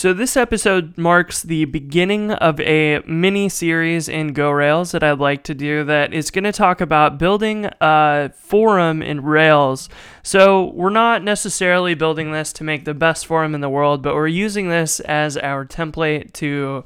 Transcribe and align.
So, 0.00 0.14
this 0.14 0.34
episode 0.34 0.96
marks 0.96 1.42
the 1.42 1.66
beginning 1.66 2.30
of 2.30 2.58
a 2.60 3.00
mini 3.00 3.50
series 3.50 4.08
in 4.08 4.32
Go 4.32 4.50
Rails 4.50 4.92
that 4.92 5.02
I'd 5.02 5.18
like 5.18 5.42
to 5.42 5.54
do 5.54 5.84
that 5.84 6.14
is 6.14 6.30
going 6.30 6.44
to 6.44 6.52
talk 6.52 6.80
about 6.80 7.18
building 7.18 7.68
a 7.82 8.30
forum 8.34 9.02
in 9.02 9.22
Rails. 9.22 9.90
So, 10.22 10.72
we're 10.72 10.88
not 10.88 11.22
necessarily 11.22 11.92
building 11.92 12.32
this 12.32 12.50
to 12.54 12.64
make 12.64 12.86
the 12.86 12.94
best 12.94 13.26
forum 13.26 13.54
in 13.54 13.60
the 13.60 13.68
world, 13.68 14.02
but 14.02 14.14
we're 14.14 14.26
using 14.26 14.70
this 14.70 15.00
as 15.00 15.36
our 15.36 15.66
template 15.66 16.32
to 16.32 16.82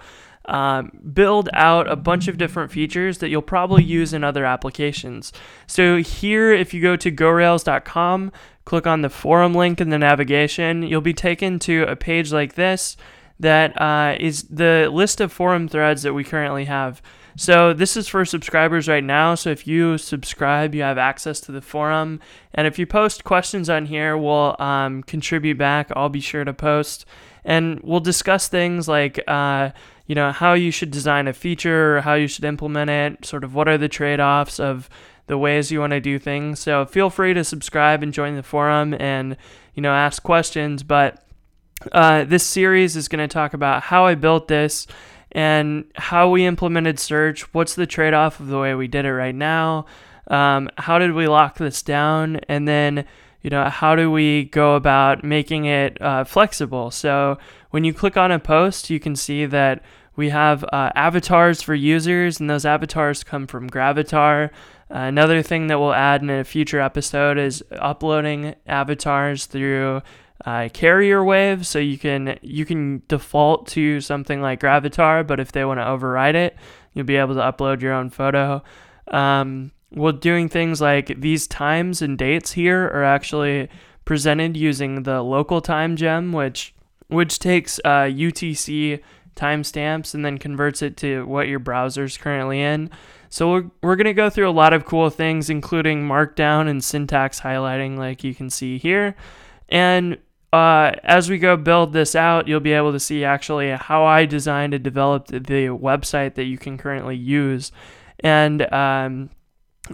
um, 0.46 0.92
build 1.12 1.48
out 1.52 1.90
a 1.90 1.96
bunch 1.96 2.28
of 2.28 2.38
different 2.38 2.70
features 2.70 3.18
that 3.18 3.28
you'll 3.28 3.42
probably 3.42 3.82
use 3.82 4.12
in 4.12 4.24
other 4.24 4.44
applications. 4.44 5.32
So 5.66 5.98
here, 5.98 6.52
if 6.52 6.74
you 6.74 6.82
go 6.82 6.96
to 6.96 7.10
gorails.com, 7.10 8.32
click 8.64 8.86
on 8.86 9.02
the 9.02 9.10
forum 9.10 9.54
link 9.54 9.80
in 9.80 9.90
the 9.90 9.98
navigation, 9.98 10.82
you'll 10.82 11.00
be 11.00 11.14
taken 11.14 11.58
to 11.60 11.84
a 11.84 11.96
page 11.96 12.32
like 12.32 12.54
this 12.54 12.96
that 13.40 13.80
uh, 13.80 14.16
is 14.20 14.44
the 14.44 14.88
list 14.92 15.20
of 15.20 15.32
forum 15.32 15.68
threads 15.68 16.02
that 16.02 16.14
we 16.14 16.24
currently 16.24 16.66
have. 16.66 17.02
So 17.36 17.72
this 17.72 17.96
is 17.96 18.06
for 18.06 18.24
subscribers 18.24 18.86
right 18.86 19.02
now. 19.02 19.34
So 19.34 19.50
if 19.50 19.66
you 19.66 19.98
subscribe, 19.98 20.74
you 20.74 20.82
have 20.82 20.98
access 20.98 21.40
to 21.40 21.52
the 21.52 21.60
forum. 21.60 22.20
And 22.54 22.66
if 22.66 22.78
you 22.78 22.86
post 22.86 23.24
questions 23.24 23.68
on 23.68 23.86
here, 23.86 24.16
we'll 24.16 24.54
um, 24.60 25.02
contribute 25.02 25.58
back. 25.58 25.90
I'll 25.96 26.08
be 26.08 26.20
sure 26.20 26.44
to 26.44 26.54
post. 26.54 27.04
And 27.44 27.80
we'll 27.82 28.00
discuss 28.00 28.46
things 28.46 28.86
like, 28.86 29.20
uh, 29.26 29.70
you 30.06 30.14
know, 30.14 30.32
how 30.32 30.52
you 30.52 30.70
should 30.70 30.90
design 30.90 31.28
a 31.28 31.32
feature 31.32 31.96
or 31.96 32.00
how 32.02 32.14
you 32.14 32.26
should 32.26 32.44
implement 32.44 32.90
it, 32.90 33.24
sort 33.24 33.44
of 33.44 33.54
what 33.54 33.68
are 33.68 33.78
the 33.78 33.88
trade 33.88 34.20
offs 34.20 34.60
of 34.60 34.88
the 35.26 35.38
ways 35.38 35.70
you 35.70 35.80
want 35.80 35.92
to 35.92 36.00
do 36.00 36.18
things. 36.18 36.60
So 36.60 36.84
feel 36.84 37.08
free 37.08 37.32
to 37.34 37.44
subscribe 37.44 38.02
and 38.02 38.12
join 38.12 38.36
the 38.36 38.42
forum 38.42 38.94
and, 38.94 39.36
you 39.74 39.82
know, 39.82 39.92
ask 39.92 40.22
questions. 40.22 40.82
But 40.82 41.24
uh, 41.92 42.24
this 42.24 42.44
series 42.44 42.96
is 42.96 43.08
going 43.08 43.26
to 43.26 43.32
talk 43.32 43.54
about 43.54 43.84
how 43.84 44.04
I 44.04 44.14
built 44.14 44.48
this 44.48 44.86
and 45.32 45.84
how 45.94 46.28
we 46.28 46.44
implemented 46.44 46.98
search. 46.98 47.52
What's 47.54 47.74
the 47.74 47.86
trade 47.86 48.14
off 48.14 48.38
of 48.38 48.48
the 48.48 48.58
way 48.58 48.74
we 48.74 48.86
did 48.86 49.06
it 49.06 49.12
right 49.12 49.34
now? 49.34 49.86
Um, 50.28 50.68
how 50.76 50.98
did 50.98 51.12
we 51.12 51.26
lock 51.26 51.56
this 51.56 51.82
down? 51.82 52.36
And 52.48 52.68
then, 52.68 53.04
you 53.42 53.50
know, 53.50 53.64
how 53.64 53.96
do 53.96 54.10
we 54.10 54.44
go 54.44 54.74
about 54.74 55.24
making 55.24 55.64
it 55.64 56.00
uh, 56.00 56.24
flexible? 56.24 56.90
So 56.90 57.38
when 57.70 57.84
you 57.84 57.92
click 57.92 58.16
on 58.16 58.30
a 58.30 58.38
post, 58.38 58.90
you 58.90 59.00
can 59.00 59.16
see 59.16 59.44
that 59.46 59.82
we 60.16 60.30
have 60.30 60.64
uh, 60.64 60.90
avatars 60.94 61.62
for 61.62 61.74
users, 61.74 62.40
and 62.40 62.48
those 62.48 62.64
avatars 62.64 63.24
come 63.24 63.46
from 63.46 63.68
Gravatar. 63.68 64.50
Uh, 64.90 64.98
another 64.98 65.42
thing 65.42 65.66
that 65.68 65.78
we'll 65.78 65.94
add 65.94 66.22
in 66.22 66.30
a 66.30 66.44
future 66.44 66.80
episode 66.80 67.38
is 67.38 67.64
uploading 67.72 68.54
avatars 68.66 69.46
through 69.46 70.02
uh, 70.44 70.68
CarrierWave, 70.68 71.64
so 71.64 71.78
you 71.78 71.98
can 71.98 72.38
you 72.42 72.64
can 72.64 73.02
default 73.08 73.66
to 73.68 74.00
something 74.00 74.40
like 74.40 74.60
Gravatar, 74.60 75.26
but 75.26 75.40
if 75.40 75.52
they 75.52 75.64
want 75.64 75.80
to 75.80 75.86
override 75.86 76.34
it, 76.34 76.56
you'll 76.92 77.06
be 77.06 77.16
able 77.16 77.34
to 77.34 77.40
upload 77.40 77.80
your 77.80 77.92
own 77.92 78.10
photo. 78.10 78.62
Um, 79.08 79.72
well, 79.90 80.12
doing 80.12 80.48
things 80.48 80.80
like 80.80 81.20
these 81.20 81.46
times 81.46 82.02
and 82.02 82.18
dates 82.18 82.52
here 82.52 82.84
are 82.88 83.04
actually 83.04 83.68
presented 84.04 84.56
using 84.56 85.04
the 85.04 85.22
local 85.22 85.60
time 85.60 85.96
gem, 85.96 86.32
which 86.32 86.74
which 87.08 87.38
takes 87.38 87.78
uh, 87.84 88.08
UTC 88.10 89.00
timestamps 89.34 90.14
and 90.14 90.24
then 90.24 90.38
converts 90.38 90.82
it 90.82 90.96
to 90.98 91.26
what 91.26 91.48
your 91.48 91.58
browser 91.58 92.04
is 92.04 92.16
currently 92.16 92.60
in. 92.60 92.90
So 93.28 93.50
we're, 93.50 93.70
we're 93.82 93.96
going 93.96 94.04
to 94.04 94.14
go 94.14 94.30
through 94.30 94.48
a 94.48 94.52
lot 94.52 94.72
of 94.72 94.84
cool 94.84 95.10
things, 95.10 95.50
including 95.50 96.06
markdown 96.06 96.68
and 96.68 96.82
syntax 96.82 97.40
highlighting, 97.40 97.96
like 97.98 98.22
you 98.22 98.34
can 98.34 98.48
see 98.48 98.78
here. 98.78 99.16
And 99.68 100.18
uh, 100.52 100.92
as 101.02 101.28
we 101.28 101.38
go 101.38 101.56
build 101.56 101.92
this 101.92 102.14
out, 102.14 102.46
you'll 102.46 102.60
be 102.60 102.72
able 102.72 102.92
to 102.92 103.00
see 103.00 103.24
actually 103.24 103.70
how 103.70 104.04
I 104.04 104.24
designed 104.24 104.72
and 104.72 104.84
developed 104.84 105.32
the 105.32 105.68
website 105.68 106.34
that 106.34 106.44
you 106.44 106.58
can 106.58 106.78
currently 106.78 107.16
use. 107.16 107.72
And 108.20 108.72
um, 108.72 109.30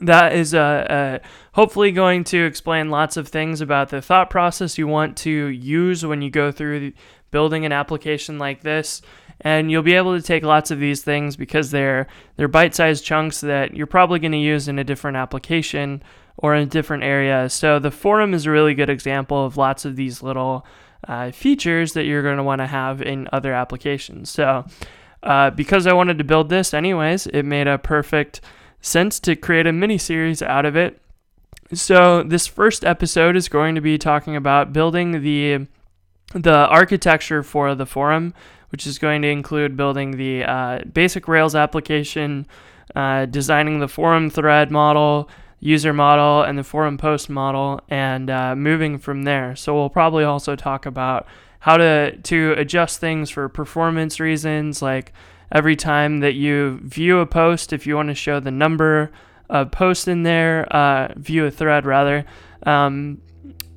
that 0.02 0.34
is 0.34 0.54
uh, 0.54 0.58
uh, 0.58 1.18
hopefully 1.54 1.92
going 1.92 2.24
to 2.24 2.44
explain 2.44 2.90
lots 2.90 3.16
of 3.16 3.28
things 3.28 3.62
about 3.62 3.88
the 3.88 4.02
thought 4.02 4.28
process 4.28 4.76
you 4.76 4.86
want 4.86 5.16
to 5.18 5.30
use 5.30 6.04
when 6.04 6.20
you 6.20 6.30
go 6.30 6.52
through 6.52 6.92
building 7.30 7.64
an 7.64 7.72
application 7.72 8.38
like 8.38 8.62
this. 8.62 9.02
And 9.42 9.70
you'll 9.70 9.82
be 9.82 9.94
able 9.94 10.16
to 10.16 10.22
take 10.22 10.42
lots 10.42 10.70
of 10.70 10.78
these 10.78 11.02
things 11.02 11.36
because 11.36 11.70
they're 11.70 12.06
they're 12.36 12.48
bite-sized 12.48 13.04
chunks 13.04 13.40
that 13.40 13.74
you're 13.74 13.86
probably 13.86 14.18
going 14.18 14.32
to 14.32 14.38
use 14.38 14.68
in 14.68 14.78
a 14.78 14.84
different 14.84 15.16
application 15.16 16.02
or 16.36 16.54
in 16.54 16.62
a 16.62 16.66
different 16.66 17.04
area. 17.04 17.48
So 17.48 17.78
the 17.78 17.90
forum 17.90 18.34
is 18.34 18.46
a 18.46 18.50
really 18.50 18.74
good 18.74 18.90
example 18.90 19.44
of 19.44 19.56
lots 19.56 19.84
of 19.84 19.96
these 19.96 20.22
little 20.22 20.66
uh, 21.08 21.30
features 21.30 21.94
that 21.94 22.04
you're 22.04 22.22
going 22.22 22.36
to 22.36 22.42
want 22.42 22.60
to 22.60 22.66
have 22.66 23.00
in 23.00 23.28
other 23.32 23.52
applications. 23.52 24.30
So 24.30 24.66
uh, 25.22 25.50
because 25.50 25.86
I 25.86 25.92
wanted 25.92 26.18
to 26.18 26.24
build 26.24 26.48
this 26.48 26.74
anyways, 26.74 27.26
it 27.26 27.44
made 27.44 27.66
a 27.66 27.78
perfect 27.78 28.40
sense 28.80 29.20
to 29.20 29.36
create 29.36 29.66
a 29.66 29.72
mini 29.72 29.98
series 29.98 30.42
out 30.42 30.64
of 30.64 30.76
it. 30.76 31.00
So 31.72 32.22
this 32.22 32.46
first 32.46 32.84
episode 32.84 33.36
is 33.36 33.48
going 33.48 33.74
to 33.74 33.80
be 33.80 33.98
talking 33.98 34.36
about 34.36 34.72
building 34.72 35.22
the 35.22 35.66
the 36.32 36.54
architecture 36.54 37.42
for 37.42 37.74
the 37.74 37.86
forum, 37.86 38.34
which 38.70 38.86
is 38.86 38.98
going 38.98 39.22
to 39.22 39.28
include 39.28 39.76
building 39.76 40.16
the 40.16 40.44
uh, 40.44 40.80
basic 40.92 41.28
Rails 41.28 41.54
application, 41.54 42.46
uh, 42.96 43.26
designing 43.26 43.80
the 43.80 43.88
forum 43.88 44.30
thread 44.30 44.70
model, 44.70 45.28
user 45.60 45.92
model, 45.92 46.42
and 46.42 46.58
the 46.58 46.64
forum 46.64 46.98
post 46.98 47.28
model, 47.28 47.80
and 47.88 48.30
uh, 48.30 48.56
moving 48.56 48.98
from 48.98 49.22
there. 49.24 49.54
So 49.54 49.74
we'll 49.74 49.90
probably 49.90 50.24
also 50.24 50.56
talk 50.56 50.86
about 50.86 51.26
how 51.60 51.76
to 51.76 52.16
to 52.16 52.54
adjust 52.56 53.00
things 53.00 53.30
for 53.30 53.48
performance 53.48 54.18
reasons, 54.18 54.80
like 54.82 55.12
every 55.52 55.76
time 55.76 56.20
that 56.20 56.34
you 56.34 56.80
view 56.82 57.18
a 57.18 57.26
post, 57.26 57.72
if 57.72 57.86
you 57.86 57.96
want 57.96 58.08
to 58.08 58.14
show 58.14 58.40
the 58.40 58.50
number 58.50 59.10
of 59.48 59.70
posts 59.70 60.08
in 60.08 60.22
there, 60.22 60.64
uh, 60.72 61.12
view 61.16 61.44
a 61.44 61.50
thread 61.50 61.84
rather. 61.84 62.24
Um, 62.64 63.20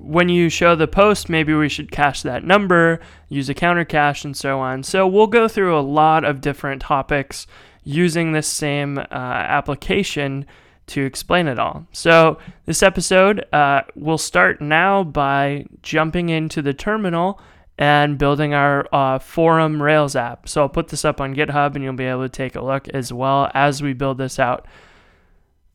when 0.04 0.30
you 0.30 0.50
show 0.50 0.76
the 0.76 0.88
post, 0.88 1.30
maybe 1.30 1.54
we 1.54 1.70
should 1.70 1.92
cache 1.92 2.22
that 2.24 2.44
number, 2.44 3.00
use 3.30 3.50
a 3.50 3.54
counter 3.54 3.86
cache, 3.86 4.26
and 4.26 4.36
so 4.36 4.60
on. 4.60 4.84
So 4.84 5.08
we'll 5.08 5.28
go 5.28 5.48
through 5.48 5.78
a 5.78 5.82
lot 5.82 6.26
of 6.26 6.42
different 6.42 6.82
topics 6.82 7.48
using 7.84 8.32
this 8.32 8.48
same 8.48 8.98
uh, 8.98 9.04
application 9.10 10.46
to 10.88 11.06
explain 11.06 11.48
it 11.48 11.58
all. 11.58 11.88
So 11.94 12.38
this 12.66 12.84
episode 12.84 13.46
uh, 13.54 13.84
will 13.96 14.18
start 14.18 14.62
now 14.62 15.04
by 15.04 15.66
jumping 15.82 16.30
into 16.30 16.62
the 16.62 16.74
terminal 16.74 17.40
and 17.78 18.18
building 18.18 18.54
our 18.54 18.88
uh, 18.94 19.20
forum 19.20 19.82
Rails 19.82 20.16
app. 20.16 20.48
So 20.48 20.62
I'll 20.62 20.70
put 20.70 20.90
this 20.90 21.06
up 21.06 21.22
on 21.22 21.36
GitHub 21.36 21.76
and 21.76 21.84
you'll 21.84 21.94
be 21.94 22.06
able 22.06 22.24
to 22.24 22.30
take 22.30 22.56
a 22.56 22.62
look 22.62 22.88
as 22.90 23.12
well 23.12 23.50
as 23.54 23.82
we 23.82 23.94
build 23.94 24.18
this 24.18 24.38
out. 24.38 24.68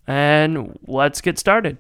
And 0.06 0.78
let's 0.86 1.20
get 1.20 1.38
started. 1.38 1.78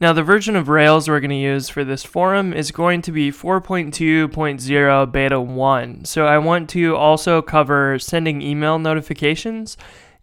Now, 0.00 0.14
the 0.14 0.22
version 0.22 0.56
of 0.56 0.70
Rails 0.70 1.10
we're 1.10 1.20
going 1.20 1.28
to 1.28 1.36
use 1.36 1.68
for 1.68 1.84
this 1.84 2.04
forum 2.04 2.54
is 2.54 2.70
going 2.70 3.02
to 3.02 3.12
be 3.12 3.30
4.2.0 3.30 5.12
beta 5.12 5.38
1. 5.38 6.04
So 6.06 6.26
I 6.26 6.38
want 6.38 6.70
to 6.70 6.96
also 6.96 7.42
cover 7.42 7.98
sending 7.98 8.40
email 8.40 8.78
notifications 8.78 9.76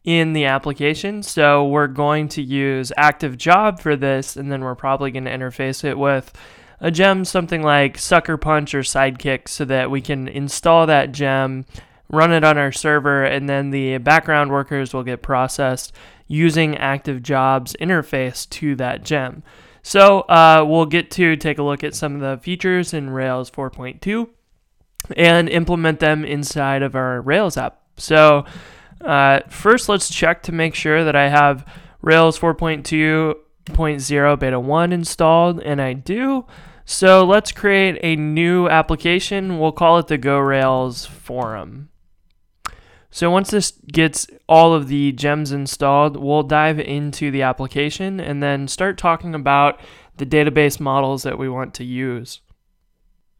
in 0.04 0.34
the 0.34 0.46
application. 0.46 1.22
So 1.22 1.64
we're 1.68 1.86
going 1.86 2.28
to 2.30 2.42
use 2.42 2.92
Active 2.98 3.38
Job 3.38 3.80
for 3.80 3.96
this, 3.96 4.36
and 4.36 4.52
then 4.52 4.64
we're 4.64 4.74
probably 4.74 5.12
going 5.12 5.26
to 5.26 5.32
interface 5.32 5.84
it 5.84 6.00
with 6.00 6.34
a 6.80 6.90
gem 6.90 7.24
something 7.24 7.62
like 7.62 8.00
Sucker 8.00 8.38
Punch 8.38 8.74
or 8.74 8.82
Sidekiq, 8.82 9.48
so 9.48 9.64
that 9.66 9.92
we 9.92 10.02
can 10.02 10.28
install 10.28 10.88
that 10.88 11.12
gem, 11.12 11.66
run 12.10 12.34
it 12.34 12.44
on 12.44 12.58
our 12.58 12.72
server, 12.72 13.24
and 13.26 13.48
then 13.48 13.70
the 13.70 14.00
background 14.00 14.50
workers 14.50 14.92
will 14.92 15.04
get 15.04 15.22
processed 15.22 15.94
using 16.26 16.76
Active 16.78 17.22
Jobs 17.22 17.76
interface 17.80 18.50
to 18.50 18.76
that 18.78 19.04
gem. 19.04 19.44
So 19.88 20.20
uh, 20.20 20.66
we'll 20.68 20.86
get 20.86 21.09
to 21.12 21.38
take 21.38 21.59
a 21.59 21.64
look 21.64 21.81
at 21.81 21.96
some 21.96 22.16
of 22.16 22.20
the 22.20 22.44
features 22.44 22.94
in 22.94 23.09
Rails 23.09 23.50
4.2 23.50 24.28
and 25.16 25.48
implement 25.48 26.02
them 26.02 26.25
inside 26.25 26.84
of 26.84 26.94
our 26.94 27.22
Rails 27.22 27.56
app. 27.56 27.80
So 27.95 28.44
uh, 29.00 29.39
first, 29.48 29.88
let's 29.88 30.13
check 30.13 30.44
to 30.44 30.51
make 30.51 30.75
sure 30.75 31.06
that 31.06 31.16
I 31.16 31.30
have 31.30 31.66
Rails 32.01 32.38
4.2.0 32.38 34.39
beta 34.39 34.60
1 34.60 34.92
installed, 34.92 35.62
and 35.62 35.81
I 35.81 35.94
do. 35.94 36.45
So 36.84 37.24
let's 37.24 37.54
create 37.54 37.98
a 38.04 38.18
new 38.18 38.68
application. 38.68 39.57
We'll 39.57 39.72
call 39.72 40.00
it 40.00 40.07
the 40.07 40.18
Go 40.18 40.38
Rails 40.38 41.06
forum. 41.06 41.88
So 43.18 43.31
once 43.31 43.50
this 43.50 43.72
gets 43.72 44.28
all 44.48 44.75
of 44.75 44.90
the 44.90 45.12
gems 45.12 45.52
installed, 45.52 46.18
we'll 46.18 46.44
dive 46.44 46.80
into 46.80 47.31
the 47.31 47.42
application 47.42 48.19
and 48.19 48.44
then 48.44 48.68
start 48.68 49.00
talking 49.00 49.34
about 49.34 49.80
the 50.18 50.25
database 50.28 50.80
models 50.80 51.24
that 51.24 51.40
we 51.40 51.50
want 51.50 51.74
to 51.74 51.84
use. 51.84 52.42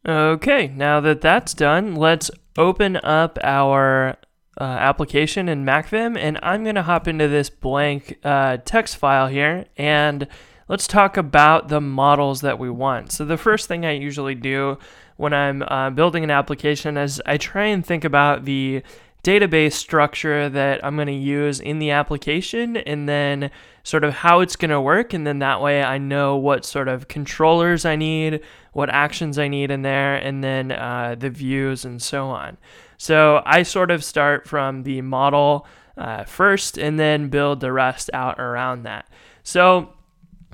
Okay, 0.04 0.66
now 0.66 0.98
that 0.98 1.20
that's 1.20 1.54
done, 1.54 1.94
let's 1.94 2.28
open 2.56 2.96
up 2.96 3.38
our 3.44 4.16
uh, 4.60 4.64
application 4.64 5.48
in 5.48 5.64
MacVim, 5.64 6.18
and 6.18 6.40
I'm 6.42 6.64
going 6.64 6.74
to 6.74 6.82
hop 6.82 7.06
into 7.06 7.28
this 7.28 7.48
blank 7.48 8.18
uh, 8.24 8.56
text 8.64 8.96
file 8.96 9.28
here 9.28 9.66
and 9.76 10.26
let's 10.66 10.88
talk 10.88 11.16
about 11.16 11.68
the 11.68 11.80
models 11.80 12.40
that 12.40 12.58
we 12.58 12.68
want. 12.68 13.12
So 13.12 13.24
the 13.24 13.36
first 13.36 13.68
thing 13.68 13.86
I 13.86 13.92
usually 13.92 14.34
do 14.34 14.76
when 15.18 15.32
I'm 15.32 15.62
uh, 15.62 15.90
building 15.90 16.24
an 16.24 16.32
application 16.32 16.96
is 16.96 17.22
I 17.24 17.36
try 17.36 17.66
and 17.66 17.86
think 17.86 18.04
about 18.04 18.44
the 18.44 18.82
database 19.24 19.72
structure 19.72 20.48
that 20.48 20.84
I'm 20.84 20.94
going 20.96 21.08
to 21.08 21.12
use 21.12 21.60
in 21.60 21.78
the 21.78 21.90
application 21.90 22.76
and 22.76 23.08
then 23.08 23.50
sort 23.82 24.04
of 24.04 24.14
how 24.14 24.40
it's 24.40 24.56
going 24.56 24.70
to 24.70 24.80
work. 24.80 25.12
And 25.12 25.26
then 25.26 25.40
that 25.40 25.60
way 25.60 25.82
I 25.82 25.98
know 25.98 26.36
what 26.36 26.64
sort 26.64 26.88
of 26.88 27.08
controllers 27.08 27.84
I 27.84 27.96
need, 27.96 28.40
what 28.72 28.90
actions 28.90 29.38
I 29.38 29.48
need 29.48 29.70
in 29.70 29.82
there, 29.82 30.14
and 30.14 30.42
then 30.42 30.72
uh, 30.72 31.16
the 31.18 31.30
views 31.30 31.84
and 31.84 32.00
so 32.00 32.26
on. 32.26 32.58
So 32.96 33.42
I 33.44 33.62
sort 33.62 33.90
of 33.90 34.04
start 34.04 34.46
from 34.46 34.82
the 34.82 35.02
model 35.02 35.66
uh, 35.96 36.24
first 36.24 36.78
and 36.78 36.98
then 36.98 37.28
build 37.28 37.60
the 37.60 37.72
rest 37.72 38.10
out 38.12 38.38
around 38.38 38.84
that. 38.84 39.08
So 39.42 39.94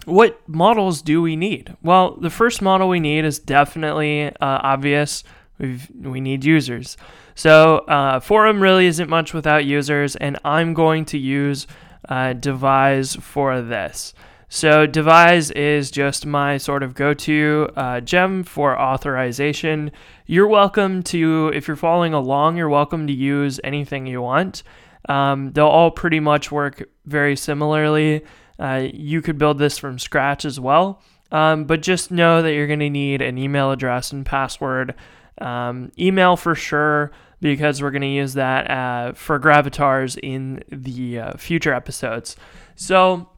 what 0.05 0.40
models 0.49 1.02
do 1.02 1.22
we 1.22 1.37
need? 1.37 1.76
Well, 1.82 2.17
the 2.17 2.31
first 2.31 2.60
model 2.60 2.88
we 2.88 3.00
need 3.00 3.25
is 3.25 3.38
definitely 3.38 4.26
uh, 4.26 4.34
obvious. 4.40 5.25
We 5.59 5.81
we 6.01 6.21
need 6.21 6.45
users. 6.45 6.97
So 7.35 7.79
uh, 7.79 8.21
Forum 8.21 8.61
really 8.61 8.87
isn't 8.87 9.11
much 9.11 9.35
without 9.35 9.65
users, 9.65 10.17
and 10.17 10.39
I'm 10.45 10.75
going 10.75 11.05
to 11.06 11.19
use 11.19 11.67
uh, 12.09 12.33
Devise 12.35 13.17
for 13.17 13.61
this. 13.61 14.15
So 14.49 14.87
Devise 14.87 15.51
is 15.51 15.91
just 15.91 16.27
my 16.27 16.59
sort 16.59 16.85
of 16.85 16.95
go-to 16.95 17.71
uh, 17.77 18.01
gem 18.01 18.45
for 18.45 18.79
authorization. 18.79 19.91
You're 20.27 20.47
welcome 20.47 21.03
to, 21.05 21.51
if 21.53 21.67
you're 21.67 21.77
following 21.77 22.15
along, 22.15 22.56
you're 22.56 22.69
welcome 22.69 23.09
to 23.09 23.12
use 23.12 23.59
anything 23.65 24.06
you 24.06 24.23
want. 24.23 24.62
Um, 25.09 25.53
they'll 25.53 25.67
all 25.67 25.91
pretty 25.91 26.21
much 26.21 26.53
work 26.53 26.89
very 27.05 27.35
similarly. 27.37 28.25
Uh, 28.59 28.87
you 28.93 29.21
could 29.23 29.39
build 29.39 29.59
this 29.59 29.77
from 29.77 29.99
scratch 29.99 30.45
as 30.45 30.61
well. 30.61 31.03
Um, 31.33 31.65
but 31.65 31.83
just 31.83 32.12
know 32.12 32.41
that 32.43 32.53
you're 32.53 32.69
going 32.69 32.79
to 32.79 32.91
need 32.91 33.23
an 33.23 33.39
email 33.39 33.73
address 33.73 34.12
and 34.12 34.25
password. 34.25 34.95
Um, 35.40 35.90
email 35.98 36.36
for 36.36 36.54
sure, 36.54 37.10
because 37.40 37.82
we're 37.82 37.90
going 37.90 38.02
to 38.02 38.08
use 38.08 38.34
that 38.34 38.70
uh, 38.70 39.12
for 39.14 39.38
Gravatars 39.38 40.16
in 40.16 40.62
the 40.70 41.19
uh, 41.19 41.36
future 41.36 41.75
episodes. 41.75 42.36
So 42.76 43.28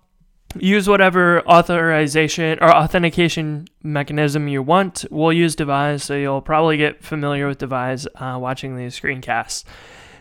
use 0.58 0.88
whatever 0.88 1.46
authorization 1.48 2.58
or 2.60 2.74
authentication 2.74 3.66
mechanism 3.82 4.48
you 4.48 4.62
want. 4.62 5.04
We'll 5.10 5.32
use 5.32 5.56
Devise, 5.56 6.04
so 6.04 6.14
you'll 6.14 6.40
probably 6.40 6.76
get 6.76 7.02
familiar 7.02 7.48
with 7.48 7.58
Devise 7.58 8.06
uh, 8.14 8.38
watching 8.40 8.76
these 8.76 8.98
screencasts. 8.98 9.64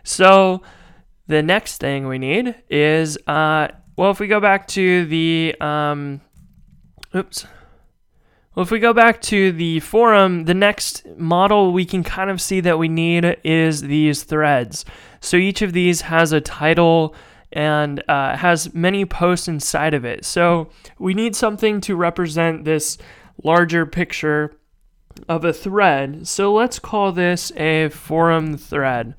So 0.04 0.62
the 1.27 1.44
next 1.44 1.77
thing 1.77 2.07
we 2.07 2.18
need 2.18 2.56
is, 2.69 3.18
uh, 3.27 3.68
well, 3.98 4.12
if 4.12 4.19
we 4.19 4.27
go 4.27 4.39
back 4.39 4.68
to 4.69 5.06
the, 5.06 5.56
um, 5.62 6.22
oops. 7.16 7.45
Well, 8.56 8.63
if 8.63 8.72
we 8.72 8.80
go 8.80 8.94
back 8.94 9.22
to 9.24 9.52
the 9.52 9.81
forum, 9.81 10.46
the 10.46 10.54
next 10.54 11.06
model 11.18 11.74
we 11.74 11.84
can 11.84 12.06
kind 12.06 12.30
of 12.30 12.40
see 12.40 12.62
that 12.62 12.80
we 12.80 12.88
need 12.88 13.36
is 13.44 13.81
these 13.81 14.24
threads. 14.24 14.86
So 15.19 15.36
each 15.36 15.62
of 15.62 15.74
these 15.74 16.02
has 16.02 16.31
a 16.31 16.40
title 16.40 17.13
and 17.52 18.02
uh, 18.07 18.38
has 18.38 18.74
many 18.74 19.04
posts 19.04 19.50
inside 19.50 19.94
of 19.94 20.06
it. 20.06 20.24
So 20.24 20.69
we 20.98 21.13
need 21.13 21.36
something 21.36 21.81
to 21.81 21.98
represent 21.98 22.63
this 22.63 22.98
larger 23.44 23.86
picture 23.86 24.56
of 25.28 25.44
a 25.44 25.51
thread. 25.51 26.25
So 26.25 26.54
let's 26.54 26.80
call 26.80 27.12
this 27.12 27.51
a 27.58 27.90
forum 27.90 28.58
thread. 28.58 29.16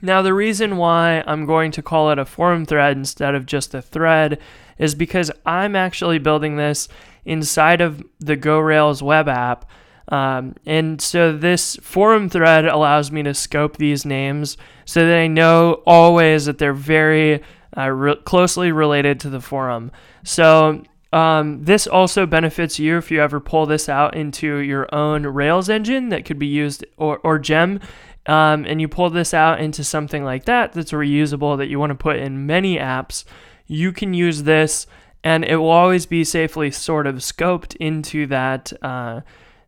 Now, 0.00 0.22
the 0.22 0.34
reason 0.34 0.76
why 0.76 1.24
I'm 1.26 1.44
going 1.44 1.72
to 1.72 1.82
call 1.82 2.10
it 2.10 2.18
a 2.20 2.24
forum 2.24 2.66
thread 2.66 2.96
instead 2.96 3.34
of 3.34 3.46
just 3.46 3.74
a 3.74 3.82
thread 3.82 4.38
is 4.78 4.94
because 4.94 5.30
I'm 5.46 5.74
actually 5.74 6.18
building 6.18 6.56
this 6.56 6.88
inside 7.24 7.80
of 7.80 8.02
the 8.18 8.36
Go 8.36 8.58
Rails 8.58 9.02
web 9.02 9.28
app. 9.28 9.68
Um, 10.08 10.54
and 10.66 11.00
so 11.00 11.36
this 11.36 11.76
forum 11.76 12.28
thread 12.28 12.66
allows 12.66 13.10
me 13.10 13.22
to 13.22 13.32
scope 13.32 13.78
these 13.78 14.04
names 14.04 14.56
so 14.84 15.06
that 15.06 15.16
I 15.16 15.28
know 15.28 15.82
always 15.86 16.44
that 16.44 16.58
they're 16.58 16.74
very 16.74 17.42
uh, 17.76 17.88
re- 17.88 18.16
closely 18.16 18.70
related 18.70 19.18
to 19.20 19.30
the 19.30 19.40
forum. 19.40 19.90
So 20.22 20.82
um, 21.12 21.64
this 21.64 21.86
also 21.86 22.26
benefits 22.26 22.78
you 22.78 22.98
if 22.98 23.10
you 23.10 23.22
ever 23.22 23.40
pull 23.40 23.66
this 23.66 23.88
out 23.88 24.14
into 24.14 24.56
your 24.56 24.92
own 24.94 25.26
Rails 25.26 25.70
engine 25.70 26.10
that 26.10 26.24
could 26.24 26.38
be 26.38 26.46
used 26.46 26.84
or, 26.96 27.18
or 27.18 27.38
gem 27.38 27.80
um, 28.26 28.64
and 28.66 28.80
you 28.80 28.88
pull 28.88 29.10
this 29.10 29.34
out 29.34 29.60
into 29.60 29.84
something 29.84 30.24
like 30.24 30.44
that 30.46 30.72
that's 30.72 30.92
reusable 30.92 31.58
that 31.58 31.68
you 31.68 31.78
want 31.78 31.90
to 31.90 31.94
put 31.94 32.16
in 32.16 32.46
many 32.46 32.78
apps, 32.78 33.24
you 33.66 33.92
can 33.92 34.14
use 34.14 34.42
this 34.42 34.86
and 35.24 35.44
it 35.44 35.56
will 35.56 35.70
always 35.70 36.06
be 36.06 36.22
safely 36.22 36.70
sort 36.70 37.06
of 37.08 37.16
scoped 37.16 37.74
into 37.76 38.26
that 38.28 38.72
uh, 38.82 39.22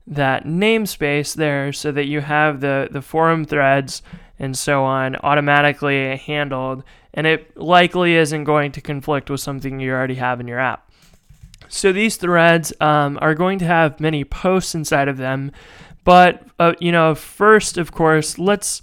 that 0.06 0.44
namespace 0.44 1.34
there 1.34 1.72
so 1.72 1.90
that 1.90 2.06
you 2.06 2.20
have 2.20 2.60
the, 2.60 2.88
the 2.92 3.02
forum 3.02 3.44
threads 3.44 4.02
and 4.38 4.56
so 4.56 4.84
on 4.84 5.16
automatically 5.16 6.16
handled 6.16 6.84
and 7.12 7.26
it 7.26 7.56
likely 7.56 8.14
isn't 8.14 8.44
going 8.44 8.70
to 8.70 8.80
conflict 8.80 9.28
with 9.28 9.40
something 9.40 9.80
you 9.80 9.90
already 9.90 10.14
have 10.14 10.38
in 10.38 10.46
your 10.46 10.60
app. 10.60 10.88
So 11.68 11.90
these 11.90 12.16
threads 12.16 12.72
um, 12.80 13.18
are 13.20 13.34
going 13.34 13.58
to 13.58 13.64
have 13.64 13.98
many 13.98 14.22
posts 14.22 14.76
inside 14.76 15.08
of 15.08 15.16
them 15.16 15.50
but 16.06 16.44
uh, 16.60 16.74
you 16.78 16.92
know, 16.92 17.16
first, 17.16 17.76
of 17.76 17.90
course, 17.90 18.38
let's 18.38 18.80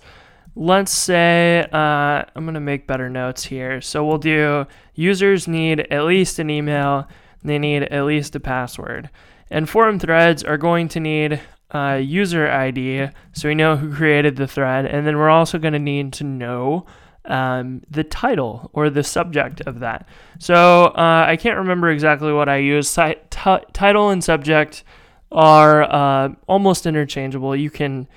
let's 0.56 0.92
say 0.92 1.68
uh, 1.72 2.24
I'm 2.36 2.46
gonna 2.46 2.60
make 2.60 2.88
better 2.88 3.10
notes 3.10 3.44
here. 3.46 3.82
So 3.82 4.06
we'll 4.06 4.18
do 4.18 4.66
users 4.94 5.48
need 5.48 5.82
at 5.92 6.06
least 6.06 6.40
an 6.40 6.50
email. 6.50 7.08
They 7.44 7.60
need 7.60 7.84
at 7.84 8.06
least 8.06 8.36
a 8.36 8.40
password. 8.40 9.10
And 9.50 9.70
forum 9.70 10.00
threads 10.00 10.44
are 10.44 10.58
going 10.58 10.88
to 10.90 11.00
need 11.00 11.42
a 11.72 12.00
user 12.00 12.48
ID, 12.50 13.10
so 13.34 13.50
we 13.50 13.56
know 13.56 13.76
who 13.76 13.94
created 13.94 14.36
the 14.36 14.48
thread, 14.48 14.86
and 14.86 15.06
then 15.06 15.18
we're 15.18 15.30
also 15.30 15.58
going 15.58 15.74
to 15.74 15.80
need 15.80 16.14
to 16.14 16.24
know 16.24 16.86
um, 17.26 17.82
the 17.90 18.04
title 18.04 18.70
or 18.74 18.90
the 18.90 19.04
subject 19.04 19.62
of 19.62 19.80
that. 19.80 20.08
So 20.40 20.86
uh, 20.86 21.26
I 21.28 21.36
can't 21.38 21.58
remember 21.58 21.90
exactly 21.90 22.32
what 22.32 22.50
I 22.50 22.58
used. 22.58 22.96
T- 22.96 23.16
title 23.30 24.10
and 24.10 24.24
subject 24.24 24.84
are 25.32 25.84
uh, 25.84 26.30
almost 26.48 26.86
interchangeable. 26.86 27.56
You 27.56 27.70
can 27.70 28.08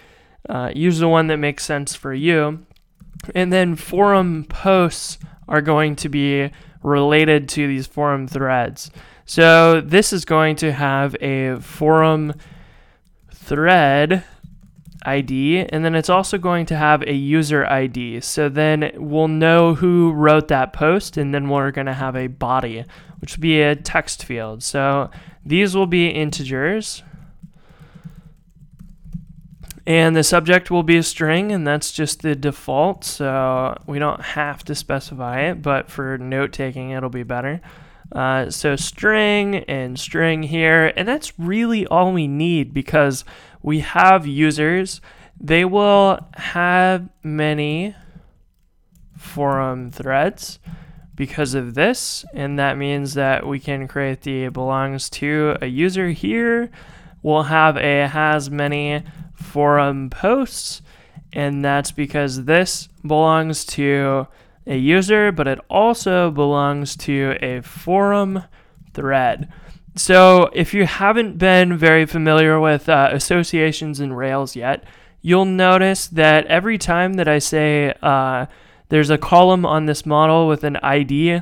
uh, 0.49 0.73
use 0.75 0.99
the 0.99 1.09
one 1.09 1.27
that 1.29 1.39
makes 1.39 1.65
sense 1.65 1.95
for 1.95 2.13
you. 2.15 2.65
And 3.35 3.53
then 3.53 3.77
forum 3.77 4.45
posts 4.49 5.19
are 5.49 5.63
going 5.63 5.97
to 5.97 6.09
be 6.09 6.51
related 6.83 7.49
to 7.51 7.67
these 7.67 7.87
forum 7.87 8.29
threads. 8.29 8.91
So 9.25 9.81
this 9.81 10.13
is 10.13 10.25
going 10.25 10.57
to 10.57 10.73
have 10.73 11.17
a 11.21 11.57
forum 11.57 12.35
thread 13.33 14.25
ID, 15.05 15.67
and 15.69 15.85
then 15.85 15.95
it's 15.95 16.09
also 16.09 16.37
going 16.37 16.67
to 16.67 16.77
have 16.77 17.03
a 17.03 17.13
user 17.13 17.65
ID. 17.65 18.21
So 18.21 18.49
then 18.49 18.93
we'll 18.97 19.29
know 19.29 19.75
who 19.75 20.13
wrote 20.13 20.49
that 20.49 20.73
post, 20.73 21.17
and 21.17 21.35
then 21.35 21.49
we're 21.49 21.71
going 21.71 21.87
to 21.87 21.95
have 21.95 22.17
a 22.17 22.27
body, 22.27 22.85
which 23.21 23.37
will 23.37 23.43
be 23.43 23.63
a 23.63 23.77
text 23.77 24.25
field. 24.25 24.63
So 24.63 25.11
these 25.45 25.75
will 25.75 25.87
be 25.87 26.09
integers. 26.09 27.03
And 29.87 30.17
the 30.17 30.25
subject 30.25 30.71
will 30.71 30.83
be 30.83 30.97
a 30.97 31.03
string, 31.03 31.53
and 31.53 31.65
that's 31.65 31.93
just 31.93 32.23
the 32.23 32.35
default, 32.35 33.05
so 33.05 33.77
we 33.87 34.01
don't 34.01 34.21
have 34.21 34.65
to 34.65 34.75
specify 34.75 35.43
it, 35.43 35.63
but 35.63 35.89
for 35.89 36.19
note 36.19 36.53
taking, 36.53 36.91
it'll 36.91 37.09
be 37.09 37.23
better. 37.23 37.61
Uh, 38.11 38.51
so 38.51 38.75
string 38.75 39.57
and 39.69 39.99
string 39.99 40.43
here, 40.43 40.93
and 40.97 41.07
that's 41.07 41.39
really 41.39 41.87
all 41.87 42.13
we 42.13 42.27
need 42.27 42.75
because 42.75 43.25
we 43.63 43.81
have 43.81 44.27
users. 44.27 45.01
They 45.41 45.65
will 45.65 46.19
have 46.35 47.09
many 47.23 47.95
forum 49.17 49.93
threads 49.93 50.59
because 51.15 51.55
of 51.55 51.75
this, 51.75 52.25
and 52.35 52.59
that 52.59 52.77
means 52.77 53.15
that 53.15 53.47
we 53.47 53.61
can 53.61 53.87
create 53.87 54.23
the 54.23 54.49
belongs 54.49 55.09
to 55.11 55.57
a 55.61 55.67
user 55.67 56.11
here. 56.11 56.71
We'll 57.23 57.45
have 57.45 57.77
a 57.77 58.09
has 58.09 58.51
many 58.51 59.03
forum 59.37 60.11
posts, 60.11 60.83
and 61.33 61.65
that's 61.65 61.93
because 61.93 62.45
this 62.45 62.89
belongs 63.07 63.65
to 63.65 64.27
a 64.67 64.77
user, 64.77 65.31
but 65.31 65.47
it 65.47 65.61
also 65.71 66.31
belongs 66.31 66.97
to 66.97 67.37
a 67.41 67.61
forum 67.61 68.43
thread. 68.93 69.49
So, 69.95 70.51
if 70.53 70.75
you 70.75 70.85
haven't 70.85 71.39
been 71.39 71.77
very 71.77 72.05
familiar 72.05 72.61
with 72.61 72.89
uh, 72.89 73.11
associations 73.13 74.01
in 74.01 74.13
Rails 74.13 74.55
yet, 74.55 74.85
you'll 75.23 75.47
notice 75.47 76.07
that 76.09 76.47
every 76.47 76.77
time 76.77 77.15
that 77.15 77.29
I 77.29 77.39
say 77.39 77.95
uh, 78.03 78.47
there's 78.91 79.11
a 79.11 79.19
column 79.19 79.65
on 79.65 79.87
this 79.87 80.05
model 80.05 80.49
with 80.49 80.65
an 80.65 80.77
ID 80.77 81.37
uh, 81.37 81.41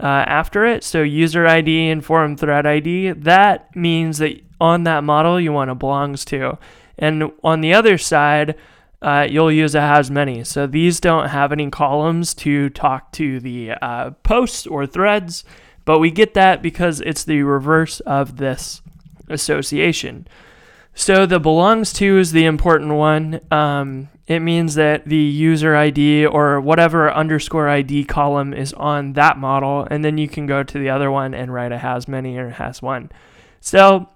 after 0.00 0.66
it, 0.66 0.82
so 0.82 1.02
user 1.02 1.46
ID 1.46 1.88
and 1.90 2.04
forum 2.04 2.36
thread 2.36 2.66
ID, 2.66 3.12
that 3.12 3.74
means 3.76 4.18
that 4.18 4.40
on 4.60 4.84
that 4.84 5.04
model 5.04 5.40
you 5.40 5.52
want 5.52 5.70
to 5.70 5.74
belongs 5.74 6.24
to. 6.26 6.58
And 6.98 7.32
on 7.42 7.60
the 7.60 7.74
other 7.74 7.98
side, 7.98 8.54
uh, 9.02 9.26
you'll 9.28 9.52
use 9.52 9.74
a 9.74 9.80
has 9.80 10.10
many. 10.10 10.44
So 10.44 10.66
these 10.66 11.00
don't 11.00 11.28
have 11.28 11.52
any 11.52 11.68
columns 11.70 12.34
to 12.36 12.70
talk 12.70 13.12
to 13.12 13.38
the 13.38 13.72
uh, 13.72 14.10
posts 14.22 14.66
or 14.66 14.86
threads, 14.86 15.44
but 15.84 15.98
we 15.98 16.10
get 16.10 16.34
that 16.34 16.62
because 16.62 17.00
it's 17.02 17.24
the 17.24 17.42
reverse 17.42 18.00
of 18.00 18.38
this 18.38 18.80
association. 19.28 20.26
So 20.94 21.26
the 21.26 21.40
belongs 21.40 21.92
to 21.94 22.18
is 22.18 22.32
the 22.32 22.46
important 22.46 22.94
one. 22.94 23.40
Um, 23.50 24.08
it 24.26 24.40
means 24.40 24.74
that 24.76 25.04
the 25.04 25.16
user 25.16 25.76
ID 25.76 26.24
or 26.24 26.60
whatever 26.60 27.12
underscore 27.12 27.68
ID 27.68 28.04
column 28.04 28.54
is 28.54 28.72
on 28.72 29.12
that 29.14 29.36
model, 29.36 29.86
and 29.90 30.02
then 30.04 30.16
you 30.16 30.28
can 30.28 30.46
go 30.46 30.62
to 30.62 30.78
the 30.78 30.88
other 30.88 31.10
one 31.10 31.34
and 31.34 31.52
write 31.52 31.72
a 31.72 31.78
has 31.78 32.08
many 32.08 32.38
or 32.38 32.50
has 32.50 32.80
one. 32.80 33.10
So 33.60 34.08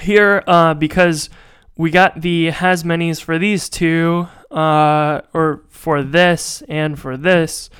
here, 0.00 0.42
uh, 0.46 0.74
because 0.74 1.30
we 1.78 1.92
got 1.92 2.20
the 2.20 2.46
has 2.46 2.84
many's 2.84 3.20
for 3.20 3.38
these 3.38 3.68
two, 3.68 4.26
uh, 4.50 5.20
or 5.32 5.62
for 5.68 6.02
this 6.02 6.62
and 6.68 6.98
for 6.98 7.16
this, 7.16 7.70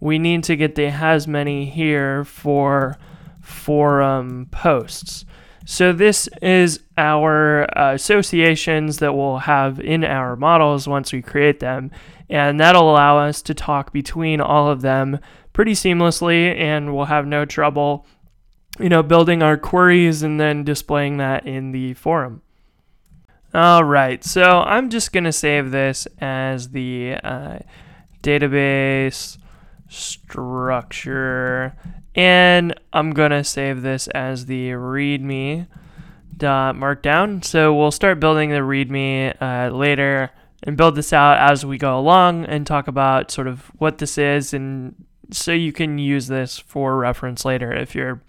we 0.00 0.16
need 0.16 0.44
to 0.44 0.54
get 0.54 0.76
the 0.76 0.90
has 0.90 1.26
many 1.26 1.66
here 1.66 2.24
for 2.24 2.96
forum 3.42 4.46
posts. 4.52 5.24
So 5.66 5.92
this 5.92 6.28
is 6.40 6.84
our 6.96 7.64
associations 7.76 8.98
that 8.98 9.14
we'll 9.14 9.38
have 9.38 9.80
in 9.80 10.04
our 10.04 10.36
models 10.36 10.86
once 10.86 11.12
we 11.12 11.20
create 11.20 11.58
them, 11.58 11.90
and 12.30 12.60
that'll 12.60 12.88
allow 12.88 13.18
us 13.18 13.42
to 13.42 13.54
talk 13.54 13.92
between 13.92 14.40
all 14.40 14.70
of 14.70 14.82
them 14.82 15.18
pretty 15.52 15.72
seamlessly, 15.72 16.56
and 16.56 16.94
we'll 16.94 17.06
have 17.06 17.26
no 17.26 17.44
trouble, 17.44 18.06
you 18.78 18.88
know, 18.88 19.02
building 19.02 19.42
our 19.42 19.56
queries 19.56 20.22
and 20.22 20.38
then 20.38 20.62
displaying 20.62 21.16
that 21.16 21.44
in 21.44 21.72
the 21.72 21.94
forum. 21.94 22.40
All 23.54 23.82
right, 23.82 24.22
so 24.22 24.60
I'm 24.60 24.90
just 24.90 25.12
gonna 25.12 25.32
save 25.32 25.70
this 25.70 26.06
as 26.20 26.68
the 26.68 27.14
uh, 27.24 27.58
database 28.22 29.38
structure 29.88 31.74
and 32.14 32.78
I'm 32.92 33.12
to 33.12 33.44
save 33.44 33.80
this 33.80 34.06
as 34.08 34.46
the 34.46 34.70
readme 34.70 35.66
dot 36.36 36.74
markdown. 36.74 37.44
So 37.44 37.74
we'll 37.74 37.90
start 37.90 38.20
building 38.20 38.50
the 38.50 38.56
readme 38.56 39.34
uh, 39.40 39.74
later 39.74 40.30
and 40.62 40.76
build 40.76 40.94
this 40.94 41.12
out 41.12 41.38
as 41.38 41.64
we 41.64 41.78
go 41.78 41.98
along 41.98 42.44
and 42.44 42.66
talk 42.66 42.86
about 42.86 43.30
sort 43.30 43.46
of 43.46 43.62
what 43.78 43.98
this 43.98 44.18
is 44.18 44.52
and 44.52 44.94
so 45.30 45.52
you 45.52 45.72
can 45.72 45.98
use 45.98 46.26
this 46.26 46.58
for 46.58 46.96
reference 46.96 47.44
later 47.44 47.72
if 47.72 47.94
you're 47.94 48.20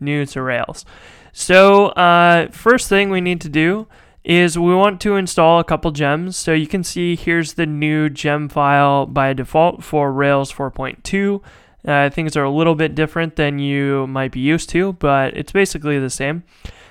new 0.00 0.24
to 0.26 0.42
Rails. 0.42 0.84
So 1.32 1.86
uh, 1.88 2.50
first 2.50 2.88
thing 2.88 3.10
we 3.10 3.20
need 3.20 3.40
to 3.42 3.48
do 3.48 3.86
is 4.24 4.58
we 4.58 4.74
want 4.74 5.00
to 5.02 5.16
install 5.16 5.60
a 5.60 5.64
couple 5.64 5.90
gems. 5.90 6.36
So 6.36 6.52
you 6.52 6.66
can 6.66 6.82
see 6.82 7.14
here's 7.14 7.54
the 7.54 7.66
new 7.66 8.08
gem 8.08 8.48
file 8.48 9.06
by 9.06 9.34
default 9.34 9.84
for 9.84 10.12
Rails 10.12 10.52
4.2. 10.52 11.42
Uh, 11.86 12.08
things 12.08 12.34
are 12.34 12.44
a 12.44 12.50
little 12.50 12.74
bit 12.74 12.94
different 12.94 13.36
than 13.36 13.58
you 13.58 14.06
might 14.06 14.32
be 14.32 14.40
used 14.40 14.70
to, 14.70 14.94
but 14.94 15.36
it's 15.36 15.52
basically 15.52 15.98
the 15.98 16.08
same. 16.08 16.42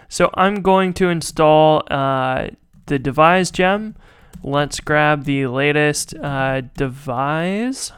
So 0.07 0.29
I'm 0.35 0.61
going 0.61 0.93
to 0.95 1.09
install 1.09 1.81
uh, 1.89 2.49
the 2.85 2.99
devise 2.99 3.49
gem. 3.49 3.95
Let's 4.43 4.79
grab 4.79 5.23
the 5.23 5.47
latest 5.47 6.13
uh, 6.15 6.61
devise. 6.77 7.91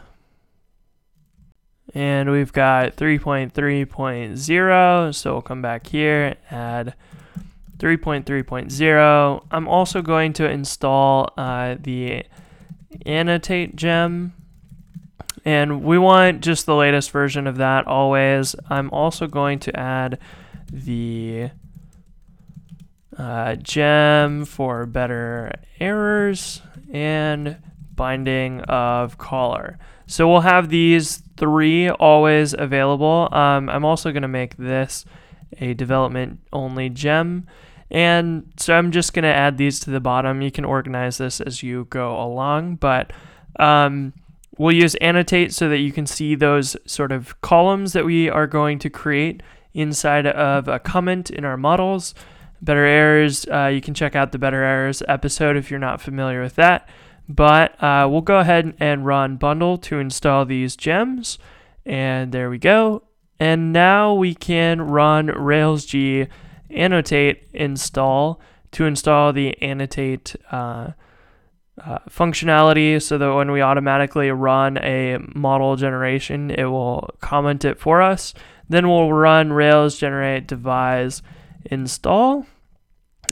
And 1.93 2.31
we've 2.31 2.53
got 2.53 2.95
3.3.0. 2.95 5.15
So 5.15 5.33
we'll 5.33 5.41
come 5.41 5.61
back 5.61 5.87
here, 5.87 6.35
add 6.49 6.93
3.3.0. 7.77 9.45
I'm 9.51 9.67
also 9.67 10.01
going 10.01 10.33
to 10.33 10.49
install 10.49 11.33
uh, 11.37 11.75
the 11.79 12.23
annotate 13.05 13.75
gem 13.75 14.33
and 15.45 15.83
we 15.83 15.99
want 15.99 16.41
just 16.41 16.65
the 16.65 16.75
latest 16.75 17.11
version 17.11 17.45
of 17.45 17.57
that 17.57 17.85
always. 17.85 18.55
I'm 18.67 18.89
also 18.89 19.27
going 19.27 19.59
to 19.59 19.79
add 19.79 20.17
the 20.71 21.51
uh, 23.15 23.55
gem 23.55 24.45
for 24.45 24.87
better 24.87 25.51
errors 25.79 26.63
and 26.91 27.57
binding 27.95 28.61
of 28.61 29.19
caller. 29.19 29.77
So 30.07 30.27
we'll 30.27 30.41
have 30.41 30.69
these 30.69 31.17
three 31.37 31.89
always 31.89 32.53
available. 32.53 33.29
Um, 33.31 33.69
I'm 33.69 33.85
also 33.85 34.11
going 34.11 34.23
to 34.23 34.27
make 34.27 34.57
this 34.57 35.05
a 35.59 35.73
development 35.73 36.39
only 36.53 36.89
gem. 36.89 37.47
And 37.91 38.51
so 38.57 38.73
I'm 38.73 38.91
just 38.91 39.13
going 39.13 39.23
to 39.23 39.33
add 39.33 39.57
these 39.57 39.79
to 39.81 39.91
the 39.91 39.99
bottom. 39.99 40.41
You 40.41 40.51
can 40.51 40.65
organize 40.65 41.17
this 41.17 41.39
as 41.39 41.61
you 41.61 41.85
go 41.89 42.19
along, 42.21 42.77
but 42.77 43.13
um, 43.59 44.13
We'll 44.57 44.75
use 44.75 44.95
annotate 44.95 45.53
so 45.53 45.67
that 45.69 45.79
you 45.79 45.91
can 45.91 46.05
see 46.05 46.35
those 46.35 46.77
sort 46.85 47.11
of 47.11 47.39
columns 47.41 47.93
that 47.93 48.05
we 48.05 48.29
are 48.29 48.47
going 48.47 48.79
to 48.79 48.89
create 48.89 49.43
inside 49.73 50.25
of 50.25 50.67
a 50.69 50.79
comment 50.79 51.29
in 51.29 51.43
our 51.43 51.57
models. 51.57 52.15
Better 52.61 52.85
errors, 52.85 53.45
uh, 53.51 53.65
you 53.65 53.81
can 53.81 53.93
check 53.93 54.15
out 54.15 54.31
the 54.31 54.37
better 54.37 54.63
errors 54.63 55.03
episode 55.09 55.57
if 55.57 55.69
you're 55.69 55.79
not 55.79 55.99
familiar 55.99 56.41
with 56.41 56.55
that. 56.55 56.87
But 57.27 57.81
uh, 57.83 58.07
we'll 58.09 58.21
go 58.21 58.39
ahead 58.39 58.75
and 58.79 59.05
run 59.05 59.35
bundle 59.35 59.77
to 59.79 59.99
install 59.99 60.45
these 60.45 60.77
gems. 60.77 61.37
And 61.85 62.31
there 62.31 62.49
we 62.49 62.57
go. 62.57 63.03
And 63.39 63.73
now 63.73 64.13
we 64.13 64.33
can 64.33 64.81
run 64.81 65.27
rails 65.27 65.85
g 65.85 66.27
annotate 66.69 67.47
install 67.53 68.39
to 68.71 68.85
install 68.85 69.31
the 69.31 69.61
annotate 69.61 70.35
uh, 70.51 70.91
uh, 71.83 71.99
functionality 72.09 73.01
so 73.01 73.17
that 73.17 73.33
when 73.33 73.51
we 73.51 73.61
automatically 73.61 74.31
run 74.31 74.77
a 74.77 75.17
model 75.33 75.75
generation, 75.75 76.49
it 76.51 76.65
will 76.65 77.09
comment 77.21 77.65
it 77.65 77.79
for 77.79 78.01
us. 78.01 78.33
Then 78.67 78.89
we'll 78.89 79.13
run 79.13 79.53
Rails 79.53 79.97
generate 79.97 80.47
devise 80.47 81.21
install. 81.65 82.45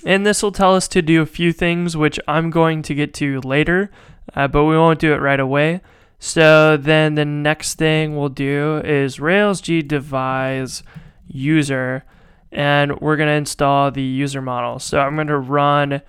And 0.05 0.25
this 0.25 0.43
will 0.43 0.51
tell 0.51 0.75
us 0.75 0.88
to 0.89 1.01
do 1.01 1.22
a 1.22 1.25
few 1.25 1.53
things, 1.53 1.95
which 1.95 2.19
I'm 2.27 2.50
going 2.50 2.81
to 2.83 2.95
get 2.95 3.13
to 3.15 3.39
later, 3.41 3.91
uh, 4.36 4.48
but 4.48 4.65
we 4.65 4.77
won't 4.77 5.00
do 5.00 5.13
it 5.13 5.22
right 5.22 5.39
away. 5.39 5.81
So 6.25 6.77
then 6.77 7.15
the 7.15 7.25
next 7.25 7.74
thing 7.74 8.15
we'll 8.15 8.30
do 8.30 8.82
is 8.86 9.20
Rails 9.20 9.60
G 9.60 9.82
devise 9.82 10.82
user, 11.27 12.06
and 12.50 12.98
we're 13.01 13.18
going 13.18 13.27
to 13.27 13.34
install 13.34 13.92
the 13.92 14.01
user 14.01 14.42
model. 14.42 14.80
So 14.80 15.01
I'm 15.01 15.15
going 15.15 15.27
to 15.27 15.38
run 15.38 16.01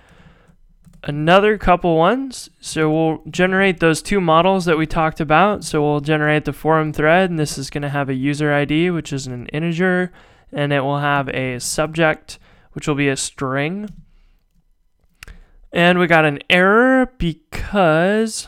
another 1.02 1.58
couple 1.58 1.96
ones. 1.96 2.48
So 2.60 2.88
we'll 2.88 3.22
generate 3.28 3.80
those 3.80 4.00
two 4.00 4.20
models 4.20 4.66
that 4.66 4.78
we 4.78 4.86
talked 4.86 5.18
about. 5.18 5.64
So 5.64 5.82
we'll 5.82 5.98
generate 5.98 6.44
the 6.44 6.52
forum 6.52 6.92
thread, 6.92 7.28
and 7.28 7.36
this 7.36 7.58
is 7.58 7.68
going 7.68 7.82
to 7.82 7.88
have 7.88 8.08
a 8.08 8.14
user 8.14 8.54
ID, 8.54 8.90
which 8.90 9.12
is 9.12 9.26
an 9.26 9.46
integer, 9.48 10.12
and 10.52 10.72
it 10.72 10.82
will 10.82 11.00
have 11.00 11.28
a 11.30 11.58
subject, 11.58 12.38
which 12.70 12.86
will 12.86 12.94
be 12.94 13.08
a 13.08 13.16
string. 13.16 13.90
And 15.72 15.98
we 15.98 16.06
got 16.06 16.24
an 16.24 16.38
error 16.48 17.12
because 17.18 18.46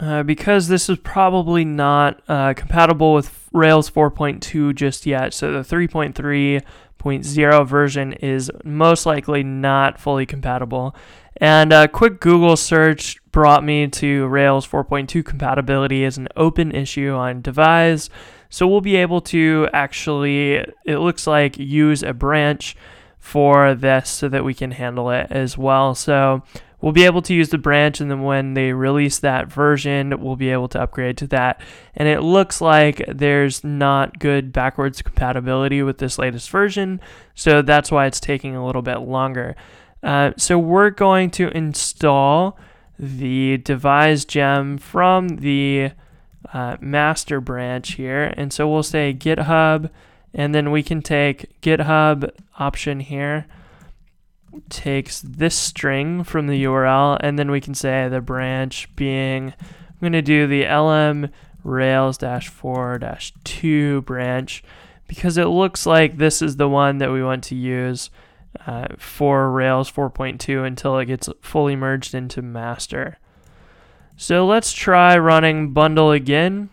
uh, 0.00 0.22
because 0.22 0.68
this 0.68 0.88
is 0.88 0.98
probably 0.98 1.64
not 1.64 2.22
uh, 2.28 2.54
compatible 2.54 3.14
with 3.14 3.48
Rails 3.52 3.90
4.2 3.90 4.74
just 4.74 5.06
yet. 5.06 5.32
So 5.32 5.52
the 5.52 5.60
3.3.0 5.60 7.66
version 7.66 8.12
is 8.14 8.50
most 8.64 9.06
likely 9.06 9.44
not 9.44 10.00
fully 10.00 10.26
compatible. 10.26 10.96
And 11.36 11.72
a 11.72 11.88
quick 11.88 12.20
Google 12.20 12.56
search 12.56 13.20
brought 13.30 13.64
me 13.64 13.88
to 13.88 14.26
Rails 14.26 14.66
4.2 14.66 15.24
compatibility 15.24 16.04
as 16.04 16.18
an 16.18 16.28
open 16.36 16.72
issue 16.72 17.10
on 17.10 17.42
Devise. 17.42 18.10
So 18.48 18.68
we'll 18.68 18.80
be 18.80 18.96
able 18.96 19.20
to 19.22 19.68
actually, 19.72 20.64
it 20.84 20.98
looks 20.98 21.26
like, 21.26 21.58
use 21.58 22.02
a 22.02 22.12
branch 22.12 22.76
for 23.18 23.74
this 23.74 24.10
so 24.10 24.28
that 24.28 24.44
we 24.44 24.54
can 24.54 24.72
handle 24.72 25.10
it 25.10 25.28
as 25.30 25.56
well. 25.56 25.94
So 25.94 26.42
we'll 26.84 26.92
be 26.92 27.06
able 27.06 27.22
to 27.22 27.32
use 27.32 27.48
the 27.48 27.56
branch 27.56 27.98
and 27.98 28.10
then 28.10 28.22
when 28.22 28.52
they 28.52 28.70
release 28.70 29.18
that 29.18 29.50
version 29.50 30.20
we'll 30.22 30.36
be 30.36 30.50
able 30.50 30.68
to 30.68 30.78
upgrade 30.78 31.16
to 31.16 31.26
that. 31.26 31.58
And 31.94 32.06
it 32.06 32.20
looks 32.20 32.60
like 32.60 33.02
there's 33.08 33.64
not 33.64 34.18
good 34.18 34.52
backwards 34.52 35.00
compatibility 35.00 35.82
with 35.82 35.96
this 35.96 36.18
latest 36.18 36.50
version 36.50 37.00
so 37.34 37.62
that's 37.62 37.90
why 37.90 38.04
it's 38.04 38.20
taking 38.20 38.54
a 38.54 38.64
little 38.64 38.82
bit 38.82 38.98
longer. 38.98 39.56
Uh, 40.02 40.32
so 40.36 40.58
we're 40.58 40.90
going 40.90 41.30
to 41.30 41.48
install 41.56 42.58
the 42.98 43.56
devise 43.56 44.26
gem 44.26 44.76
from 44.76 45.28
the 45.28 45.92
uh, 46.52 46.76
master 46.82 47.40
branch 47.40 47.94
here. 47.94 48.34
And 48.36 48.52
so 48.52 48.70
we'll 48.70 48.82
say 48.82 49.14
github 49.14 49.88
and 50.34 50.54
then 50.54 50.70
we 50.70 50.82
can 50.82 51.00
take 51.00 51.58
github 51.62 52.30
option 52.58 53.00
here 53.00 53.46
takes 54.68 55.20
this 55.20 55.54
string 55.54 56.24
from 56.24 56.46
the 56.46 56.64
URL, 56.64 57.18
and 57.20 57.38
then 57.38 57.50
we 57.50 57.60
can 57.60 57.74
say 57.74 58.08
the 58.08 58.20
branch 58.20 58.94
being, 58.96 59.54
I'm 59.60 60.00
going 60.00 60.12
to 60.12 60.22
do 60.22 60.46
the 60.46 60.64
lm 60.64 61.30
rails 61.62 62.18
dash 62.18 62.48
4 62.48 62.98
dash 62.98 63.32
2 63.44 64.02
branch 64.02 64.62
because 65.06 65.38
it 65.38 65.46
looks 65.46 65.86
like 65.86 66.18
this 66.18 66.42
is 66.42 66.56
the 66.56 66.68
one 66.68 66.98
that 66.98 67.12
we 67.12 67.22
want 67.22 67.44
to 67.44 67.54
use 67.54 68.10
uh, 68.66 68.86
for 68.98 69.50
Rails 69.50 69.90
4.2 69.90 70.66
until 70.66 70.98
it 70.98 71.06
gets 71.06 71.28
fully 71.40 71.76
merged 71.76 72.14
into 72.14 72.42
master. 72.42 73.18
So 74.16 74.46
let's 74.46 74.72
try 74.72 75.16
running 75.18 75.72
bundle 75.72 76.12
again. 76.12 76.70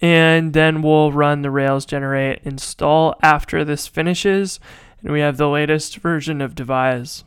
And 0.00 0.52
then 0.52 0.82
we'll 0.82 1.12
run 1.12 1.42
the 1.42 1.50
Rails 1.50 1.86
generate 1.86 2.40
install 2.42 3.14
after 3.22 3.64
this 3.64 3.86
finishes 3.86 4.58
and 5.02 5.12
we 5.12 5.20
have 5.20 5.36
the 5.36 5.48
latest 5.48 5.96
version 5.98 6.40
of 6.40 6.54
Devise. 6.54 7.24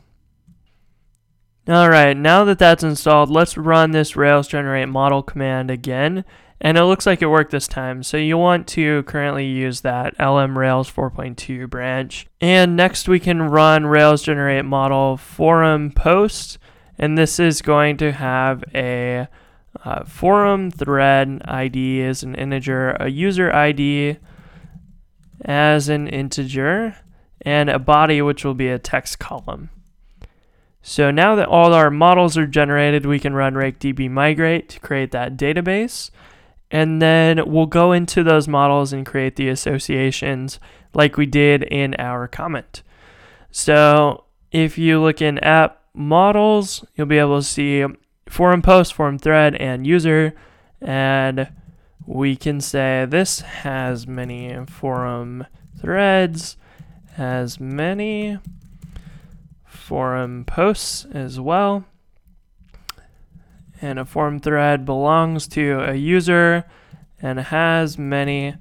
Alright, 1.68 2.16
now 2.16 2.44
that 2.44 2.58
that's 2.60 2.84
installed, 2.84 3.28
let's 3.28 3.56
run 3.56 3.90
this 3.90 4.14
Rails 4.14 4.46
generate 4.46 4.88
model 4.88 5.22
command 5.22 5.70
again. 5.70 6.24
And 6.60 6.78
it 6.78 6.84
looks 6.84 7.06
like 7.06 7.20
it 7.20 7.26
worked 7.26 7.50
this 7.50 7.68
time. 7.68 8.02
So 8.02 8.16
you 8.16 8.38
want 8.38 8.66
to 8.68 9.02
currently 9.02 9.46
use 9.46 9.82
that 9.82 10.18
LM 10.18 10.56
Rails 10.56 10.90
4.2 10.90 11.68
branch. 11.68 12.26
And 12.40 12.76
next 12.76 13.08
we 13.08 13.20
can 13.20 13.42
run 13.42 13.86
Rails 13.86 14.22
generate 14.22 14.64
model 14.64 15.16
forum 15.16 15.90
post. 15.90 16.58
And 16.98 17.18
this 17.18 17.38
is 17.38 17.60
going 17.60 17.98
to 17.98 18.12
have 18.12 18.64
a 18.74 19.28
uh, 19.84 20.04
forum 20.04 20.70
thread 20.70 21.42
ID 21.44 22.02
as 22.02 22.22
an 22.22 22.34
integer, 22.34 22.90
a 22.92 23.10
user 23.10 23.52
ID 23.52 24.16
as 25.44 25.88
an 25.90 26.08
integer, 26.08 26.96
and 27.46 27.70
a 27.70 27.78
body 27.78 28.20
which 28.20 28.44
will 28.44 28.54
be 28.54 28.68
a 28.68 28.78
text 28.78 29.20
column. 29.20 29.70
So 30.82 31.12
now 31.12 31.36
that 31.36 31.48
all 31.48 31.72
our 31.72 31.90
models 31.90 32.36
are 32.36 32.46
generated, 32.46 33.06
we 33.06 33.20
can 33.20 33.34
run 33.34 33.54
rake 33.54 33.78
db 33.78 34.10
migrate 34.10 34.68
to 34.70 34.80
create 34.80 35.12
that 35.12 35.36
database. 35.36 36.10
And 36.72 37.00
then 37.00 37.48
we'll 37.48 37.66
go 37.66 37.92
into 37.92 38.24
those 38.24 38.48
models 38.48 38.92
and 38.92 39.06
create 39.06 39.36
the 39.36 39.48
associations 39.48 40.58
like 40.92 41.16
we 41.16 41.26
did 41.26 41.62
in 41.62 41.94
our 41.98 42.26
comment. 42.26 42.82
So 43.52 44.24
if 44.50 44.76
you 44.76 45.00
look 45.00 45.22
in 45.22 45.38
app 45.38 45.84
models, 45.94 46.84
you'll 46.96 47.06
be 47.06 47.18
able 47.18 47.38
to 47.38 47.46
see 47.46 47.84
forum 48.28 48.60
post, 48.60 48.92
forum 48.92 49.18
thread, 49.18 49.54
and 49.54 49.86
user. 49.86 50.34
And 50.80 51.48
we 52.04 52.34
can 52.34 52.60
say 52.60 53.06
this 53.08 53.40
has 53.40 54.08
many 54.08 54.66
forum 54.66 55.46
threads, 55.80 56.56
has 57.16 57.58
many 57.58 58.38
forum 59.64 60.44
posts 60.44 61.06
as 61.12 61.40
well. 61.40 61.84
And 63.80 63.98
a 63.98 64.04
forum 64.04 64.38
thread 64.38 64.84
belongs 64.84 65.48
to 65.48 65.80
a 65.80 65.94
user 65.94 66.64
and 67.20 67.40
has 67.40 67.96
many 67.96 68.56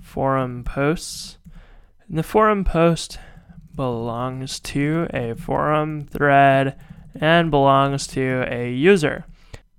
forum 0.00 0.64
posts. 0.64 1.36
And 2.08 2.16
the 2.16 2.22
forum 2.22 2.64
post 2.64 3.18
belongs 3.74 4.58
to 4.60 5.06
a 5.12 5.34
forum 5.34 6.06
thread 6.06 6.78
and 7.14 7.50
belongs 7.50 8.06
to 8.06 8.46
a 8.48 8.72
user. 8.72 9.26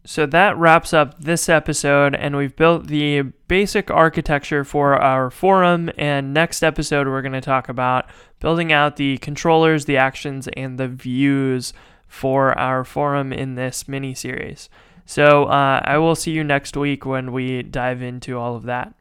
So 0.09 0.25
that 0.25 0.57
wraps 0.57 0.91
up 0.91 1.21
this 1.21 1.47
episode, 1.47 2.15
and 2.15 2.35
we've 2.35 2.55
built 2.55 2.87
the 2.87 3.21
basic 3.47 3.91
architecture 3.91 4.63
for 4.63 4.95
our 4.99 5.29
forum. 5.29 5.91
And 5.99 6.33
next 6.33 6.63
episode, 6.63 7.07
we're 7.07 7.21
going 7.21 7.33
to 7.33 7.41
talk 7.41 7.69
about 7.69 8.09
building 8.39 8.73
out 8.73 8.95
the 8.95 9.19
controllers, 9.19 9.85
the 9.85 9.97
actions, 9.97 10.47
and 10.57 10.79
the 10.79 10.87
views 10.87 11.73
for 12.07 12.57
our 12.57 12.83
forum 12.83 13.31
in 13.31 13.53
this 13.53 13.87
mini 13.87 14.15
series. 14.15 14.67
So 15.05 15.43
uh, 15.43 15.81
I 15.85 15.99
will 15.99 16.15
see 16.15 16.31
you 16.31 16.43
next 16.43 16.75
week 16.75 17.05
when 17.05 17.31
we 17.31 17.61
dive 17.61 18.01
into 18.01 18.35
all 18.35 18.55
of 18.55 18.63
that. 18.63 18.95